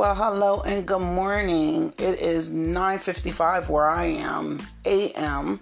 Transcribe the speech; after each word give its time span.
Well, 0.00 0.14
hello 0.14 0.62
and 0.62 0.86
good 0.86 1.02
morning. 1.02 1.92
It 1.98 2.20
is 2.20 2.50
9:55 2.50 3.68
where 3.68 3.86
I 3.86 4.04
am, 4.06 4.58
a.m. 4.86 5.60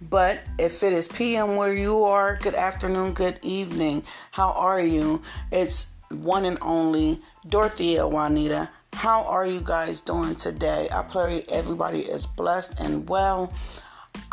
But 0.00 0.38
if 0.60 0.84
it 0.84 0.92
is 0.92 1.08
p.m. 1.08 1.56
where 1.56 1.74
you 1.74 2.04
are, 2.04 2.36
good 2.36 2.54
afternoon, 2.54 3.14
good 3.14 3.40
evening. 3.42 4.04
How 4.30 4.52
are 4.52 4.78
you? 4.78 5.22
It's 5.50 5.88
one 6.08 6.44
and 6.44 6.56
only 6.62 7.20
Dorothea 7.48 8.06
Juanita. 8.06 8.70
How 8.92 9.24
are 9.24 9.44
you 9.44 9.60
guys 9.60 10.00
doing 10.00 10.36
today? 10.36 10.88
I 10.92 11.02
pray 11.02 11.44
everybody 11.48 12.02
is 12.02 12.26
blessed 12.26 12.78
and 12.78 13.08
well. 13.08 13.52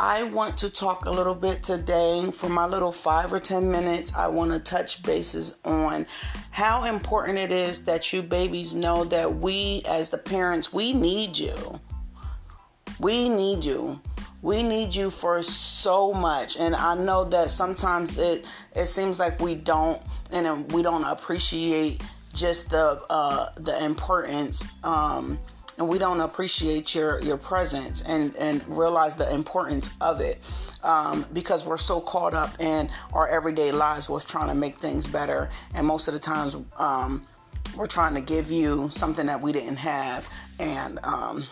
I 0.00 0.22
want 0.22 0.56
to 0.58 0.70
talk 0.70 1.06
a 1.06 1.10
little 1.10 1.34
bit 1.34 1.62
today 1.62 2.30
for 2.30 2.48
my 2.48 2.66
little 2.66 2.92
five 2.92 3.32
or 3.32 3.40
ten 3.40 3.70
minutes. 3.70 4.12
I 4.14 4.28
want 4.28 4.52
to 4.52 4.60
touch 4.60 5.02
bases 5.02 5.56
on 5.64 6.06
how 6.50 6.84
important 6.84 7.38
it 7.38 7.50
is 7.50 7.84
that 7.84 8.12
you 8.12 8.22
babies 8.22 8.74
know 8.74 9.04
that 9.04 9.38
we, 9.38 9.82
as 9.86 10.10
the 10.10 10.18
parents, 10.18 10.72
we 10.72 10.92
need 10.92 11.36
you. 11.36 11.80
We 13.00 13.28
need 13.28 13.64
you. 13.64 14.00
We 14.40 14.62
need 14.62 14.94
you 14.94 15.10
for 15.10 15.42
so 15.42 16.12
much, 16.12 16.56
and 16.56 16.76
I 16.76 16.94
know 16.94 17.24
that 17.24 17.50
sometimes 17.50 18.18
it 18.18 18.46
it 18.76 18.86
seems 18.86 19.18
like 19.18 19.40
we 19.40 19.56
don't, 19.56 20.00
and 20.30 20.70
we 20.70 20.82
don't 20.82 21.02
appreciate 21.02 22.02
just 22.34 22.70
the 22.70 23.02
uh, 23.10 23.50
the 23.56 23.84
importance. 23.84 24.64
Um, 24.84 25.40
and 25.78 25.88
we 25.88 25.98
don't 25.98 26.20
appreciate 26.20 26.94
your 26.94 27.20
your 27.22 27.36
presence 27.36 28.02
and 28.02 28.36
and 28.36 28.66
realize 28.68 29.14
the 29.16 29.32
importance 29.32 29.88
of 30.00 30.20
it 30.20 30.40
um, 30.82 31.24
because 31.32 31.64
we're 31.64 31.78
so 31.78 32.00
caught 32.00 32.34
up 32.34 32.60
in 32.60 32.90
our 33.12 33.28
everyday 33.28 33.72
lives 33.72 34.08
with 34.08 34.26
trying 34.26 34.48
to 34.48 34.54
make 34.54 34.76
things 34.76 35.06
better. 35.06 35.48
And 35.74 35.86
most 35.86 36.08
of 36.08 36.14
the 36.14 36.20
times 36.20 36.56
um, 36.76 37.26
we're 37.76 37.86
trying 37.86 38.14
to 38.14 38.20
give 38.20 38.50
you 38.50 38.88
something 38.90 39.26
that 39.26 39.40
we 39.40 39.52
didn't 39.52 39.76
have. 39.76 40.28
And 40.58 40.98
um, 41.02 41.46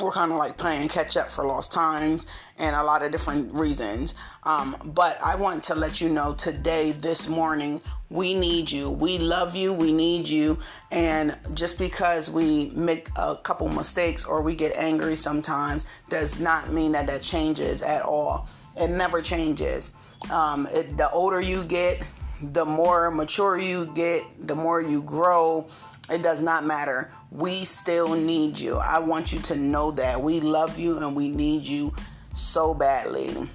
we're 0.00 0.12
kind 0.12 0.30
of 0.32 0.38
like 0.38 0.56
playing 0.56 0.88
catch 0.88 1.16
up 1.16 1.30
for 1.30 1.44
lost 1.44 1.72
times 1.72 2.26
and 2.56 2.74
a 2.74 2.82
lot 2.82 3.02
of 3.02 3.12
different 3.12 3.52
reasons. 3.52 4.14
Um, 4.44 4.76
but 4.84 5.20
I 5.22 5.34
want 5.34 5.64
to 5.64 5.74
let 5.74 6.00
you 6.00 6.08
know 6.08 6.34
today, 6.34 6.92
this 6.92 7.28
morning, 7.28 7.80
we 8.10 8.34
need 8.34 8.70
you. 8.70 8.90
We 8.90 9.18
love 9.18 9.54
you. 9.54 9.72
We 9.72 9.92
need 9.92 10.28
you. 10.28 10.58
And 10.90 11.36
just 11.54 11.78
because 11.78 12.30
we 12.30 12.70
make 12.74 13.08
a 13.16 13.36
couple 13.36 13.68
mistakes 13.68 14.24
or 14.24 14.42
we 14.42 14.54
get 14.54 14.76
angry 14.76 15.16
sometimes 15.16 15.86
does 16.08 16.40
not 16.40 16.72
mean 16.72 16.92
that 16.92 17.06
that 17.06 17.22
changes 17.22 17.82
at 17.82 18.02
all. 18.02 18.48
It 18.76 18.88
never 18.88 19.20
changes. 19.20 19.92
Um, 20.30 20.66
it, 20.72 20.96
the 20.96 21.10
older 21.10 21.40
you 21.40 21.64
get, 21.64 22.02
the 22.40 22.64
more 22.64 23.10
mature 23.10 23.58
you 23.58 23.86
get, 23.94 24.24
the 24.46 24.54
more 24.54 24.80
you 24.80 25.02
grow 25.02 25.68
it 26.10 26.22
does 26.22 26.42
not 26.42 26.64
matter. 26.64 27.10
We 27.30 27.64
still 27.64 28.14
need 28.14 28.58
you. 28.58 28.76
I 28.78 28.98
want 28.98 29.32
you 29.32 29.40
to 29.40 29.56
know 29.56 29.90
that. 29.92 30.20
We 30.20 30.40
love 30.40 30.78
you 30.78 30.98
and 30.98 31.14
we 31.14 31.28
need 31.28 31.66
you 31.66 31.94
so 32.34 32.72
badly. 32.72 33.48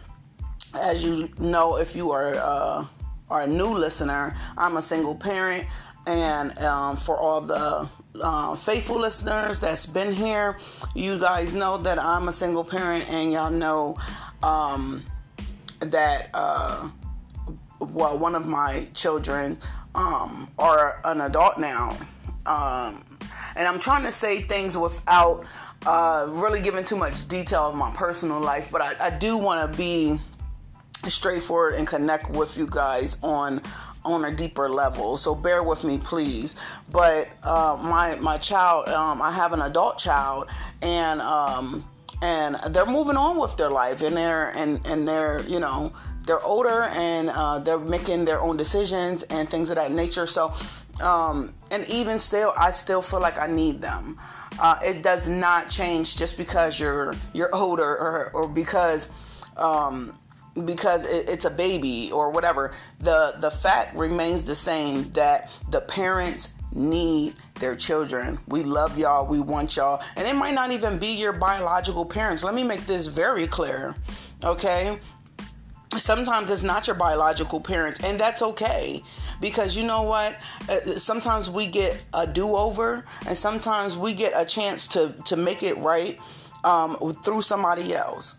As 0.80 1.04
you 1.04 1.30
know, 1.40 1.78
if 1.78 1.96
you 1.96 2.12
are, 2.12 2.36
uh, 2.36 2.86
are 3.30 3.42
a 3.42 3.48
new 3.48 3.70
listener, 3.70 4.36
I'm 4.58 4.78
a 4.78 4.82
single 4.82 5.16
parent. 5.16 5.68
And 6.06 6.58
um, 6.60 6.98
for 6.98 7.18
all 7.18 7.42
the 7.42 7.88
uh, 8.22 8.56
faithful 8.56 9.00
listeners 9.00 9.58
that's 9.60 9.86
been 9.86 10.14
here, 10.14 10.58
you 10.94 11.18
guys 11.18 11.54
know 11.54 11.78
that 11.78 11.98
I'm 11.98 12.28
a 12.28 12.34
single 12.34 12.64
parent, 12.64 13.10
and 13.10 13.32
y'all 13.32 13.50
know 13.50 13.98
um, 14.44 15.04
that, 15.80 16.30
uh, 16.34 16.90
well, 17.80 18.20
one 18.20 18.36
of 18.36 18.46
my 18.46 18.88
children 18.94 19.58
um, 19.96 20.52
are 20.60 21.00
an 21.06 21.22
adult 21.22 21.58
now 21.58 21.98
um, 22.46 23.04
and 23.56 23.68
I'm 23.68 23.80
trying 23.80 24.04
to 24.04 24.12
say 24.12 24.42
things 24.42 24.78
without 24.78 25.46
uh, 25.86 26.28
really 26.30 26.62
giving 26.62 26.84
too 26.84 26.96
much 26.96 27.28
detail 27.28 27.64
of 27.64 27.76
my 27.76 27.92
personal 27.92 28.40
life, 28.40 28.70
but 28.72 28.82
I, 28.82 29.08
I 29.08 29.10
do 29.10 29.38
want 29.38 29.72
to 29.72 29.78
be 29.78 30.20
straightforward 31.08 31.76
and 31.76 31.86
connect 31.88 32.30
with 32.30 32.58
you 32.58 32.68
guys 32.70 33.18
on 33.22 33.62
on 34.06 34.26
a 34.26 34.32
deeper 34.32 34.70
level. 34.70 35.18
So 35.18 35.34
bear 35.34 35.64
with 35.64 35.84
me, 35.84 35.98
please. 35.98 36.56
But 36.92 37.30
uh, 37.44 37.78
my 37.82 38.16
my 38.16 38.38
child, 38.38 38.90
um, 38.90 39.22
I 39.22 39.32
have 39.32 39.54
an 39.54 39.62
adult 39.62 39.98
child, 39.98 40.50
and 40.82 41.22
um, 41.22 41.88
and 42.22 42.58
they're 42.70 42.86
moving 42.86 43.18
on 43.18 43.38
with 43.38 43.56
their 43.58 43.70
life, 43.70 44.02
and 44.02 44.16
they're 44.16 44.50
and 44.50 44.86
and 44.86 45.08
they're 45.08 45.42
you 45.44 45.60
know 45.60 45.94
they're 46.26 46.44
older 46.44 46.84
and 46.84 47.30
uh, 47.30 47.60
they're 47.60 47.78
making 47.78 48.26
their 48.26 48.40
own 48.40 48.56
decisions 48.56 49.24
and 49.24 49.50
things 49.50 49.70
of 49.70 49.76
that 49.76 49.92
nature. 49.92 50.26
So 50.26 50.54
um, 51.02 51.54
and 51.72 51.86
even 51.88 52.20
still, 52.20 52.54
I 52.58 52.72
still 52.72 53.02
feel 53.02 53.20
like 53.20 53.38
I 53.40 53.48
need 53.48 53.82
them. 53.82 54.20
Uh, 54.60 54.80
it 54.84 55.02
does 55.02 55.28
not 55.28 55.70
change 55.70 56.16
just 56.16 56.38
because 56.38 56.80
you're 56.80 57.14
you're 57.34 57.54
older 57.54 57.84
or, 57.84 58.32
or 58.34 58.48
because 58.48 59.10
um, 59.58 60.18
because 60.66 61.06
it, 61.06 61.28
it's 61.28 61.46
a 61.46 61.50
baby 61.50 62.12
or 62.12 62.30
whatever. 62.30 62.74
The 63.00 63.36
the 63.40 63.50
fact 63.52 63.96
remains 63.98 64.44
the 64.44 64.56
same 64.56 65.10
that 65.12 65.50
the 65.70 65.82
parents 65.82 66.50
need 66.76 67.36
their 67.56 67.76
children. 67.76 68.40
We 68.48 68.64
love 68.64 68.98
y'all. 68.98 69.26
We 69.26 69.40
want 69.40 69.76
y'all. 69.76 70.02
And 70.16 70.28
it 70.28 70.36
might 70.36 70.54
not 70.54 70.72
even 70.72 70.98
be 70.98 71.08
your 71.08 71.34
biological 71.34 72.06
parents. 72.06 72.44
Let 72.44 72.54
me 72.54 72.64
make 72.64 72.86
this 72.86 73.08
very 73.08 73.48
clear. 73.48 73.96
Okay? 74.44 75.00
Sometimes 76.00 76.50
it's 76.50 76.64
not 76.64 76.88
your 76.88 76.96
biological 76.96 77.60
parents 77.60 78.00
and 78.04 78.20
that's 78.20 78.42
okay 78.42 79.04
because 79.42 79.76
you 79.76 79.84
know 79.86 80.02
what? 80.04 80.36
Uh, 80.70 80.98
sometimes 80.98 81.50
we 81.50 81.68
get 81.68 82.04
a 82.14 82.26
do-over 82.26 83.06
and 83.28 83.38
sometimes 83.38 83.98
we 83.98 84.14
get 84.14 84.34
a 84.36 84.46
chance 84.46 84.88
to 84.88 85.14
to 85.26 85.36
make 85.36 85.64
it 85.64 85.78
right 85.78 86.20
um, 86.64 86.98
through 87.24 87.42
somebody 87.42 87.96
else. 87.96 88.36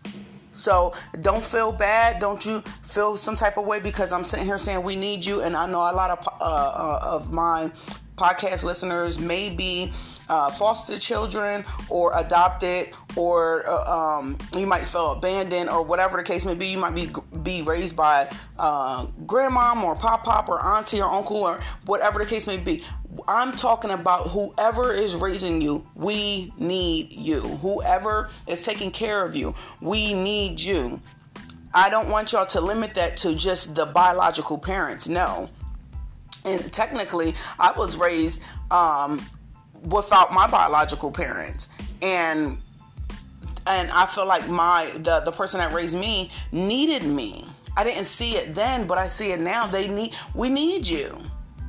So 0.51 0.93
don't 1.21 1.43
feel 1.43 1.73
bad 1.73 2.19
don't 2.19 2.45
you 2.45 2.61
feel 2.83 3.17
some 3.17 3.35
type 3.35 3.57
of 3.57 3.65
way 3.65 3.81
because 3.81 4.13
i'm 4.13 4.23
sitting 4.23 4.45
here 4.45 4.57
saying 4.57 4.81
we 4.83 4.95
need 4.95 5.25
you 5.25 5.41
and 5.41 5.55
i 5.55 5.65
know 5.65 5.79
a 5.79 5.91
lot 5.91 6.11
of 6.11 6.27
uh, 6.39 6.43
uh 6.43 6.99
of 7.03 7.29
my 7.29 7.69
podcast 8.15 8.63
listeners 8.63 9.19
may 9.19 9.49
be 9.49 9.91
uh, 10.29 10.49
foster 10.51 10.97
children 10.99 11.65
or 11.89 12.17
adopted 12.17 12.89
or 13.15 13.67
uh, 13.69 14.17
um, 14.19 14.37
you 14.57 14.65
might 14.65 14.85
feel 14.85 15.11
abandoned 15.11 15.69
or 15.69 15.83
whatever 15.83 16.17
the 16.17 16.23
case 16.23 16.45
may 16.45 16.55
be. 16.55 16.67
You 16.67 16.77
might 16.77 16.95
be 16.95 17.09
be 17.43 17.61
raised 17.61 17.95
by 17.95 18.29
uh, 18.57 19.05
grandmom 19.25 19.83
or 19.83 19.95
pop 19.95 20.23
pop 20.23 20.49
or 20.49 20.63
auntie 20.63 21.01
or 21.01 21.11
uncle 21.11 21.37
or 21.37 21.59
whatever 21.85 22.19
the 22.19 22.25
case 22.25 22.47
may 22.47 22.57
be. 22.57 22.83
I'm 23.27 23.53
talking 23.53 23.91
about 23.91 24.29
whoever 24.29 24.93
is 24.93 25.15
raising 25.15 25.61
you 25.61 25.87
we 25.95 26.53
need 26.57 27.11
you. 27.11 27.41
Whoever 27.41 28.29
is 28.47 28.61
taking 28.61 28.91
care 28.91 29.23
of 29.23 29.35
you 29.35 29.55
we 29.81 30.13
need 30.13 30.59
you. 30.59 30.99
I 31.73 31.89
don't 31.89 32.09
want 32.09 32.31
y'all 32.31 32.45
to 32.47 32.61
limit 32.61 32.93
that 32.95 33.17
to 33.17 33.35
just 33.35 33.75
the 33.75 33.85
biological 33.85 34.57
parents 34.57 35.07
no. 35.07 35.49
And 36.43 36.71
technically 36.71 37.35
i 37.59 37.71
was 37.71 37.97
raised 37.97 38.41
um, 38.71 39.21
without 39.85 40.33
my 40.33 40.47
biological 40.47 41.11
parents 41.11 41.69
and 42.01 42.57
and 43.67 43.89
I 43.91 44.05
feel 44.05 44.25
like 44.25 44.47
my 44.47 44.91
the 44.97 45.21
the 45.21 45.31
person 45.31 45.59
that 45.59 45.73
raised 45.73 45.97
me 45.97 46.31
needed 46.51 47.03
me. 47.03 47.47
I 47.77 47.83
didn't 47.83 48.05
see 48.05 48.37
it 48.37 48.55
then, 48.55 48.87
but 48.87 48.97
I 48.97 49.07
see 49.07 49.31
it 49.31 49.39
now. 49.39 49.67
They 49.67 49.87
need 49.87 50.13
we 50.33 50.49
need 50.49 50.87
you. 50.87 51.17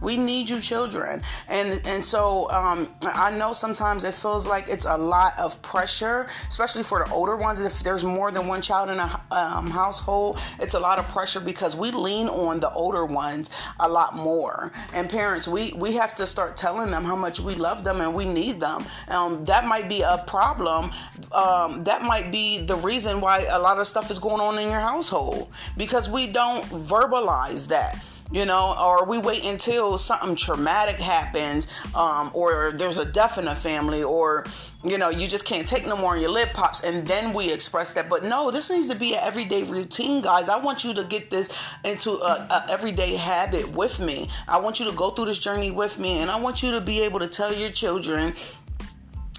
We 0.00 0.16
need 0.16 0.50
you, 0.50 0.60
children, 0.60 1.22
and 1.48 1.80
and 1.86 2.04
so 2.04 2.50
um, 2.50 2.88
I 3.02 3.30
know 3.36 3.52
sometimes 3.52 4.04
it 4.04 4.14
feels 4.14 4.46
like 4.46 4.68
it's 4.68 4.86
a 4.86 4.96
lot 4.96 5.38
of 5.38 5.60
pressure, 5.62 6.26
especially 6.48 6.82
for 6.82 7.04
the 7.04 7.10
older 7.10 7.36
ones. 7.36 7.60
If 7.60 7.80
there's 7.80 8.04
more 8.04 8.30
than 8.30 8.46
one 8.46 8.62
child 8.62 8.90
in 8.90 8.98
a 8.98 9.20
um, 9.30 9.70
household, 9.70 10.38
it's 10.60 10.74
a 10.74 10.80
lot 10.80 10.98
of 10.98 11.08
pressure 11.08 11.40
because 11.40 11.74
we 11.74 11.90
lean 11.90 12.28
on 12.28 12.60
the 12.60 12.70
older 12.72 13.04
ones 13.06 13.50
a 13.80 13.88
lot 13.88 14.14
more. 14.14 14.72
And 14.92 15.08
parents, 15.08 15.48
we 15.48 15.72
we 15.72 15.94
have 15.94 16.14
to 16.16 16.26
start 16.26 16.56
telling 16.56 16.90
them 16.90 17.04
how 17.04 17.16
much 17.16 17.40
we 17.40 17.54
love 17.54 17.84
them 17.84 18.00
and 18.00 18.14
we 18.14 18.24
need 18.24 18.60
them. 18.60 18.84
Um, 19.08 19.44
that 19.44 19.66
might 19.66 19.88
be 19.88 20.02
a 20.02 20.22
problem. 20.26 20.90
Um, 21.32 21.84
that 21.84 22.02
might 22.02 22.30
be 22.30 22.64
the 22.64 22.76
reason 22.76 23.20
why 23.20 23.46
a 23.50 23.58
lot 23.58 23.78
of 23.78 23.86
stuff 23.86 24.10
is 24.10 24.18
going 24.18 24.40
on 24.40 24.58
in 24.58 24.70
your 24.70 24.80
household 24.80 25.50
because 25.76 26.08
we 26.08 26.26
don't 26.26 26.64
verbalize 26.64 27.66
that 27.68 28.02
you 28.30 28.44
know, 28.44 28.76
or 28.80 29.04
we 29.04 29.18
wait 29.18 29.44
until 29.44 29.98
something 29.98 30.34
traumatic 30.34 30.96
happens, 30.96 31.68
um, 31.94 32.30
or 32.34 32.72
there's 32.72 32.96
a 32.96 33.04
death 33.04 33.38
in 33.38 33.44
the 33.44 33.54
family, 33.54 34.02
or 34.02 34.44
you 34.84 34.98
know, 34.98 35.08
you 35.08 35.26
just 35.26 35.44
can't 35.44 35.66
take 35.66 35.86
no 35.86 35.96
more 35.96 36.12
and 36.12 36.22
your 36.22 36.30
lip 36.30 36.52
pops, 36.52 36.82
and 36.82 37.06
then 37.06 37.32
we 37.32 37.52
express 37.52 37.92
that. 37.92 38.08
But 38.08 38.24
no, 38.24 38.50
this 38.50 38.70
needs 38.70 38.88
to 38.88 38.94
be 38.94 39.14
an 39.14 39.20
everyday 39.22 39.62
routine, 39.62 40.22
guys. 40.22 40.48
I 40.48 40.56
want 40.58 40.84
you 40.84 40.94
to 40.94 41.04
get 41.04 41.30
this 41.30 41.50
into 41.84 42.12
a, 42.12 42.46
a 42.50 42.66
everyday 42.68 43.16
habit 43.16 43.70
with 43.72 44.00
me. 44.00 44.28
I 44.48 44.58
want 44.58 44.80
you 44.80 44.90
to 44.90 44.96
go 44.96 45.10
through 45.10 45.26
this 45.26 45.38
journey 45.38 45.70
with 45.70 45.98
me, 45.98 46.18
and 46.18 46.30
I 46.30 46.36
want 46.36 46.62
you 46.62 46.72
to 46.72 46.80
be 46.80 47.00
able 47.02 47.20
to 47.20 47.28
tell 47.28 47.54
your 47.54 47.70
children 47.70 48.34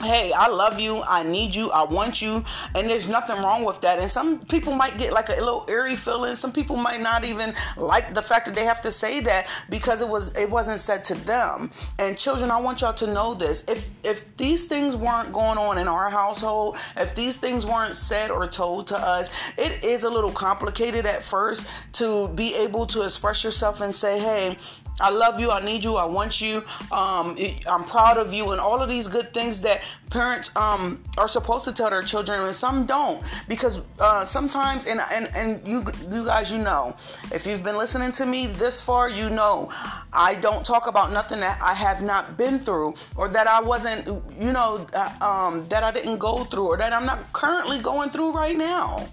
hey, 0.01 0.31
I 0.31 0.47
love 0.47 0.79
you, 0.79 1.01
I 1.01 1.23
need 1.23 1.55
you, 1.55 1.71
I 1.71 1.83
want 1.83 2.21
you, 2.21 2.44
and 2.75 2.88
there's 2.88 3.07
nothing 3.07 3.38
wrong 3.41 3.63
with 3.63 3.81
that. 3.81 3.99
And 3.99 4.09
some 4.09 4.39
people 4.45 4.73
might 4.73 4.97
get 4.97 5.11
like 5.11 5.29
a 5.29 5.33
little 5.33 5.65
eerie 5.67 5.95
feeling. 5.95 6.35
Some 6.35 6.51
people 6.51 6.75
might 6.75 7.01
not 7.01 7.25
even 7.25 7.55
like 7.75 8.13
the 8.13 8.21
fact 8.21 8.45
that 8.45 8.55
they 8.55 8.65
have 8.65 8.81
to 8.83 8.91
say 8.91 9.19
that 9.21 9.47
because 9.69 10.01
it 10.01 10.07
was 10.07 10.35
it 10.35 10.49
wasn't 10.49 10.79
said 10.79 11.03
to 11.05 11.15
them. 11.15 11.71
And 11.97 12.17
children, 12.17 12.51
I 12.51 12.59
want 12.59 12.81
y'all 12.81 12.94
to 12.94 13.07
know 13.07 13.33
this. 13.33 13.63
If 13.67 13.88
if 14.03 14.38
these 14.38 14.65
things 14.65 14.95
weren't 14.95 15.33
going 15.33 15.57
on 15.57 15.77
in 15.77 15.88
our 15.88 16.09
household, 16.09 16.77
if 16.95 17.15
these 17.15 17.38
things 17.38 17.65
weren't 17.65 17.95
said 17.95 18.29
or 18.29 18.47
told 18.47 18.88
to 18.88 18.97
us, 18.97 19.31
it 19.57 19.83
is 19.83 20.03
a 20.03 20.09
little 20.09 20.31
complicated 20.31 21.05
at 21.05 21.23
first 21.23 21.67
to 21.94 22.27
be 22.29 22.55
able 22.55 22.85
to 22.88 23.01
express 23.01 23.44
yourself 23.44 23.81
and 23.81 23.94
say, 23.94 24.19
hey, 24.19 24.57
I 24.99 25.09
love 25.09 25.39
you. 25.39 25.51
I 25.51 25.63
need 25.63 25.83
you. 25.83 25.95
I 25.95 26.05
want 26.05 26.41
you. 26.41 26.63
Um, 26.91 27.38
I'm 27.67 27.83
proud 27.83 28.17
of 28.17 28.33
you, 28.33 28.51
and 28.51 28.59
all 28.59 28.81
of 28.81 28.89
these 28.89 29.07
good 29.07 29.33
things 29.33 29.61
that 29.61 29.83
parents 30.09 30.55
um, 30.55 31.03
are 31.17 31.27
supposed 31.27 31.65
to 31.65 31.71
tell 31.71 31.89
their 31.89 32.01
children, 32.01 32.41
and 32.41 32.55
some 32.55 32.85
don't 32.85 33.21
because 33.47 33.81
uh, 33.99 34.25
sometimes, 34.25 34.85
and 34.85 35.01
and 35.11 35.29
and 35.35 35.67
you 35.67 35.85
you 36.09 36.25
guys, 36.25 36.51
you 36.51 36.57
know, 36.57 36.95
if 37.31 37.45
you've 37.45 37.63
been 37.63 37.77
listening 37.77 38.11
to 38.13 38.25
me 38.25 38.47
this 38.47 38.81
far, 38.81 39.09
you 39.09 39.29
know, 39.29 39.69
I 40.11 40.35
don't 40.35 40.65
talk 40.65 40.88
about 40.88 41.11
nothing 41.11 41.39
that 41.41 41.61
I 41.61 41.73
have 41.73 42.01
not 42.01 42.38
been 42.38 42.59
through, 42.59 42.95
or 43.15 43.27
that 43.29 43.47
I 43.47 43.61
wasn't, 43.61 44.07
you 44.39 44.51
know, 44.51 44.88
uh, 44.94 45.25
um, 45.25 45.67
that 45.69 45.83
I 45.83 45.91
didn't 45.91 46.17
go 46.17 46.44
through, 46.44 46.67
or 46.67 46.77
that 46.77 46.94
I'm 46.94 47.05
not 47.05 47.31
currently 47.33 47.79
going 47.79 48.09
through 48.09 48.31
right 48.31 48.57
now. 48.57 49.07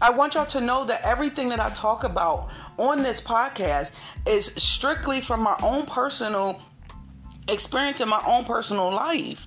I 0.00 0.10
want 0.10 0.34
y'all 0.34 0.46
to 0.46 0.60
know 0.60 0.84
that 0.84 1.02
everything 1.02 1.48
that 1.50 1.60
I 1.60 1.70
talk 1.70 2.04
about 2.04 2.50
on 2.76 3.02
this 3.02 3.20
podcast 3.20 3.92
is 4.26 4.46
strictly 4.56 5.20
from 5.20 5.40
my 5.40 5.56
own 5.62 5.86
personal 5.86 6.60
experience 7.48 8.00
in 8.00 8.08
my 8.08 8.22
own 8.26 8.44
personal 8.44 8.90
life. 8.90 9.46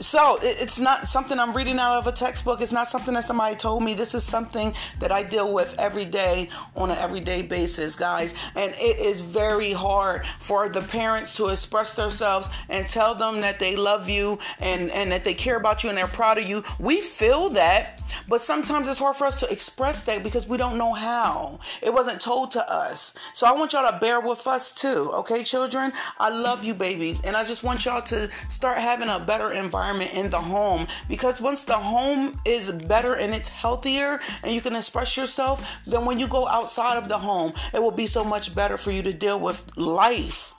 So 0.00 0.38
it's 0.42 0.80
not 0.80 1.06
something 1.06 1.38
I'm 1.38 1.52
reading 1.52 1.78
out 1.78 1.98
of 1.98 2.06
a 2.06 2.12
textbook. 2.12 2.60
It's 2.60 2.72
not 2.72 2.88
something 2.88 3.12
that 3.14 3.24
somebody 3.24 3.54
told 3.54 3.82
me. 3.84 3.94
This 3.94 4.14
is 4.14 4.24
something 4.24 4.74
that 4.98 5.12
I 5.12 5.22
deal 5.22 5.52
with 5.52 5.74
every 5.78 6.06
day 6.06 6.48
on 6.74 6.90
an 6.90 6.98
everyday 6.98 7.42
basis, 7.42 7.94
guys. 7.94 8.34
And 8.56 8.74
it 8.78 8.98
is 8.98 9.20
very 9.20 9.72
hard 9.72 10.26
for 10.40 10.68
the 10.68 10.80
parents 10.80 11.36
to 11.36 11.48
express 11.48 11.92
themselves 11.92 12.48
and 12.68 12.88
tell 12.88 13.14
them 13.14 13.42
that 13.42 13.60
they 13.60 13.76
love 13.76 14.08
you 14.08 14.38
and, 14.58 14.90
and 14.90 15.12
that 15.12 15.24
they 15.24 15.34
care 15.34 15.56
about 15.56 15.84
you 15.84 15.90
and 15.90 15.98
they're 15.98 16.08
proud 16.08 16.38
of 16.38 16.48
you. 16.48 16.64
We 16.78 17.00
feel 17.00 17.50
that, 17.50 18.01
but 18.28 18.40
sometimes 18.40 18.88
it's 18.88 18.98
hard 18.98 19.16
for 19.16 19.26
us 19.26 19.40
to 19.40 19.50
express 19.50 20.02
that 20.04 20.22
because 20.22 20.46
we 20.46 20.56
don't 20.56 20.78
know 20.78 20.92
how. 20.92 21.60
It 21.82 21.92
wasn't 21.92 22.20
told 22.20 22.50
to 22.52 22.72
us. 22.72 23.14
So 23.34 23.46
I 23.46 23.52
want 23.52 23.72
y'all 23.72 23.90
to 23.90 23.98
bear 23.98 24.20
with 24.20 24.46
us 24.46 24.72
too, 24.72 25.10
okay, 25.12 25.44
children? 25.44 25.92
I 26.18 26.28
love 26.28 26.64
you, 26.64 26.74
babies. 26.74 27.20
And 27.22 27.36
I 27.36 27.44
just 27.44 27.62
want 27.62 27.84
y'all 27.84 28.02
to 28.02 28.30
start 28.48 28.78
having 28.78 29.08
a 29.08 29.18
better 29.18 29.52
environment 29.52 30.14
in 30.14 30.30
the 30.30 30.40
home 30.40 30.86
because 31.08 31.40
once 31.40 31.64
the 31.64 31.74
home 31.74 32.40
is 32.44 32.70
better 32.70 33.14
and 33.14 33.34
it's 33.34 33.48
healthier 33.48 34.20
and 34.42 34.54
you 34.54 34.60
can 34.60 34.76
express 34.76 35.16
yourself, 35.16 35.66
then 35.86 36.04
when 36.04 36.18
you 36.18 36.28
go 36.28 36.46
outside 36.46 36.96
of 36.96 37.08
the 37.08 37.18
home, 37.18 37.52
it 37.72 37.82
will 37.82 37.90
be 37.90 38.06
so 38.06 38.24
much 38.24 38.54
better 38.54 38.76
for 38.76 38.90
you 38.90 39.02
to 39.02 39.12
deal 39.12 39.38
with 39.38 39.76
life. 39.76 40.54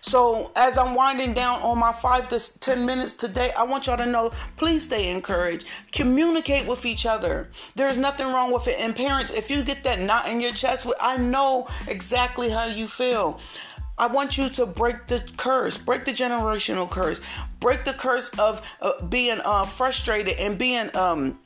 So, 0.00 0.52
as 0.56 0.78
I'm 0.78 0.94
winding 0.94 1.34
down 1.34 1.60
on 1.62 1.78
my 1.78 1.92
five 1.92 2.28
to 2.28 2.58
10 2.60 2.86
minutes 2.86 3.12
today, 3.12 3.50
I 3.56 3.64
want 3.64 3.86
y'all 3.86 3.96
to 3.96 4.06
know 4.06 4.32
please 4.56 4.84
stay 4.84 5.10
encouraged. 5.10 5.66
Communicate 5.92 6.66
with 6.66 6.84
each 6.86 7.06
other. 7.06 7.48
There's 7.74 7.98
nothing 7.98 8.26
wrong 8.26 8.52
with 8.52 8.68
it. 8.68 8.76
And, 8.78 8.94
parents, 8.94 9.30
if 9.30 9.50
you 9.50 9.62
get 9.62 9.84
that 9.84 10.00
knot 10.00 10.28
in 10.28 10.40
your 10.40 10.52
chest, 10.52 10.86
I 11.00 11.16
know 11.16 11.68
exactly 11.86 12.50
how 12.50 12.64
you 12.64 12.86
feel. 12.86 13.40
I 13.98 14.06
want 14.06 14.38
you 14.38 14.48
to 14.50 14.64
break 14.66 15.08
the 15.08 15.24
curse, 15.36 15.76
break 15.76 16.04
the 16.04 16.12
generational 16.12 16.88
curse, 16.88 17.20
break 17.58 17.84
the 17.84 17.92
curse 17.92 18.28
of 18.38 18.62
uh, 18.80 19.02
being 19.04 19.40
uh, 19.44 19.64
frustrated 19.64 20.38
and 20.38 20.56
being 20.56 20.94
um, 20.96 21.40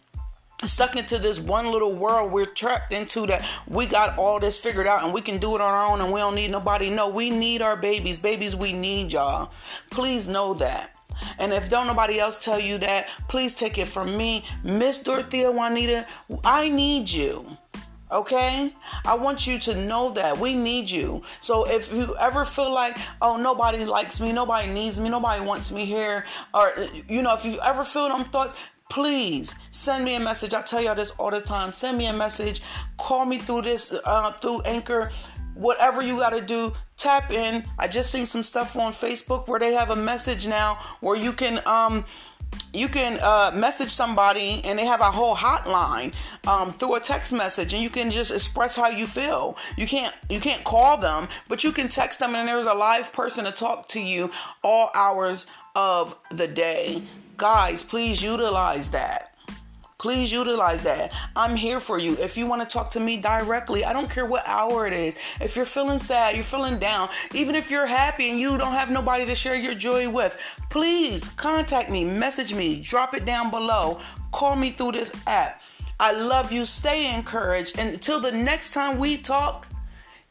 stuck 0.64 0.96
into 0.96 1.18
this 1.18 1.40
one 1.40 1.70
little 1.70 1.92
world 1.92 2.30
we're 2.32 2.46
trapped 2.46 2.92
into 2.92 3.26
that 3.26 3.44
we 3.68 3.86
got 3.86 4.18
all 4.18 4.40
this 4.40 4.58
figured 4.58 4.86
out 4.86 5.04
and 5.04 5.12
we 5.12 5.20
can 5.20 5.38
do 5.38 5.54
it 5.54 5.60
on 5.60 5.72
our 5.72 5.92
own 5.92 6.00
and 6.00 6.12
we 6.12 6.20
don't 6.20 6.34
need 6.34 6.50
nobody. 6.50 6.90
No, 6.90 7.08
we 7.08 7.30
need 7.30 7.62
our 7.62 7.76
babies. 7.76 8.18
Babies, 8.18 8.54
we 8.54 8.72
need 8.72 9.12
y'all. 9.12 9.50
Please 9.90 10.28
know 10.28 10.54
that. 10.54 10.94
And 11.38 11.52
if 11.52 11.70
don't 11.70 11.86
nobody 11.86 12.18
else 12.18 12.38
tell 12.38 12.58
you 12.58 12.78
that, 12.78 13.08
please 13.28 13.54
take 13.54 13.78
it 13.78 13.86
from 13.86 14.16
me. 14.16 14.44
Miss 14.64 15.02
Dorothea 15.02 15.50
Juanita, 15.50 16.06
I 16.44 16.68
need 16.68 17.10
you. 17.10 17.56
Okay? 18.10 18.74
I 19.06 19.14
want 19.14 19.46
you 19.46 19.58
to 19.60 19.74
know 19.74 20.10
that 20.10 20.38
we 20.38 20.54
need 20.54 20.90
you. 20.90 21.22
So 21.40 21.64
if 21.64 21.92
you 21.94 22.14
ever 22.18 22.44
feel 22.44 22.72
like, 22.72 22.98
oh, 23.22 23.38
nobody 23.38 23.84
likes 23.86 24.20
me, 24.20 24.32
nobody 24.32 24.70
needs 24.70 25.00
me, 25.00 25.08
nobody 25.08 25.42
wants 25.42 25.72
me 25.72 25.86
here, 25.86 26.26
or, 26.52 26.74
you 27.08 27.22
know, 27.22 27.34
if 27.34 27.46
you 27.46 27.58
ever 27.60 27.84
feel 27.84 28.08
them 28.08 28.24
thoughts, 28.24 28.52
please 28.92 29.54
send 29.70 30.04
me 30.04 30.16
a 30.16 30.20
message. 30.20 30.52
I 30.52 30.60
tell 30.60 30.82
y'all 30.82 30.94
this 30.94 31.12
all 31.12 31.30
the 31.30 31.40
time. 31.40 31.72
Send 31.72 31.96
me 31.96 32.08
a 32.08 32.12
message. 32.12 32.60
Call 32.98 33.24
me 33.24 33.38
through 33.38 33.62
this, 33.62 33.90
uh, 34.04 34.32
through 34.32 34.60
Anchor. 34.62 35.10
Whatever 35.54 36.02
you 36.02 36.18
got 36.18 36.30
to 36.30 36.42
do, 36.42 36.74
tap 36.98 37.30
in. 37.32 37.64
I 37.78 37.88
just 37.88 38.12
seen 38.12 38.26
some 38.26 38.42
stuff 38.42 38.76
on 38.76 38.92
Facebook 38.92 39.48
where 39.48 39.58
they 39.58 39.72
have 39.72 39.88
a 39.88 39.96
message 39.96 40.46
now 40.46 40.78
where 41.00 41.16
you 41.16 41.32
can, 41.32 41.66
um, 41.66 42.04
you 42.74 42.86
can 42.86 43.18
uh, 43.22 43.50
message 43.54 43.88
somebody 43.88 44.60
and 44.62 44.78
they 44.78 44.84
have 44.84 45.00
a 45.00 45.04
whole 45.10 45.36
hotline 45.36 46.12
um, 46.46 46.70
through 46.70 46.96
a 46.96 47.00
text 47.00 47.32
message 47.32 47.72
and 47.72 47.82
you 47.82 47.88
can 47.88 48.10
just 48.10 48.30
express 48.30 48.76
how 48.76 48.88
you 48.88 49.06
feel 49.06 49.56
you 49.78 49.86
can't 49.86 50.14
you 50.28 50.38
can't 50.38 50.62
call 50.62 50.98
them 50.98 51.28
but 51.48 51.64
you 51.64 51.72
can 51.72 51.88
text 51.88 52.18
them 52.18 52.34
and 52.34 52.46
there's 52.46 52.66
a 52.66 52.74
live 52.74 53.10
person 53.10 53.46
to 53.46 53.52
talk 53.52 53.88
to 53.88 54.02
you 54.02 54.30
all 54.62 54.90
hours 54.94 55.46
of 55.74 56.14
the 56.30 56.46
day 56.46 57.02
guys 57.42 57.82
please 57.82 58.22
utilize 58.22 58.88
that 58.92 59.32
Please 59.98 60.32
utilize 60.32 60.82
that. 60.82 61.12
I'm 61.36 61.54
here 61.54 61.78
for 61.78 61.96
you. 61.96 62.16
If 62.18 62.36
you 62.36 62.44
want 62.44 62.60
to 62.60 62.66
talk 62.66 62.90
to 62.90 62.98
me 62.98 63.18
directly, 63.18 63.84
I 63.84 63.92
don't 63.92 64.10
care 64.10 64.26
what 64.26 64.42
hour 64.48 64.84
it 64.84 64.92
is. 64.92 65.16
If 65.40 65.54
you're 65.54 65.64
feeling 65.64 66.00
sad, 66.00 66.34
you're 66.34 66.42
feeling 66.42 66.80
down, 66.80 67.08
even 67.32 67.54
if 67.54 67.70
you're 67.70 67.86
happy 67.86 68.28
and 68.28 68.36
you 68.36 68.58
don't 68.58 68.72
have 68.72 68.90
nobody 68.90 69.24
to 69.26 69.36
share 69.36 69.54
your 69.54 69.76
joy 69.76 70.10
with, 70.10 70.36
please 70.70 71.28
contact 71.36 71.88
me, 71.88 72.04
message 72.04 72.52
me, 72.52 72.80
drop 72.80 73.14
it 73.14 73.24
down 73.24 73.52
below, 73.52 74.00
call 74.32 74.56
me 74.56 74.70
through 74.70 74.90
this 74.90 75.12
app. 75.28 75.62
I 76.00 76.10
love 76.10 76.50
you. 76.50 76.64
Stay 76.64 77.14
encouraged. 77.14 77.78
And 77.78 77.94
until 77.94 78.18
the 78.18 78.32
next 78.32 78.72
time 78.72 78.98
we 78.98 79.18
talk, 79.18 79.68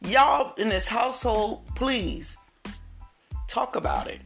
y'all 0.01 0.53
in 0.55 0.67
this 0.67 0.89
household, 0.89 1.65
please 1.75 2.35
talk 3.47 3.77
about 3.77 4.07
it. 4.07 4.19